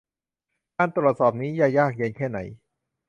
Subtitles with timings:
[0.77, 2.39] การตรวจสอบนี้จะยากเย็นแค่ไหน?